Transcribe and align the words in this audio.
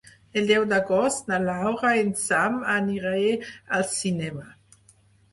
El 0.39 0.45
deu 0.51 0.63
d'agost 0.69 1.27
na 1.33 1.37
Laura 1.43 1.91
i 1.99 2.05
en 2.05 2.09
Sam 2.21 2.57
aniré 2.77 3.19
al 3.81 3.85
cinema. 3.91 4.47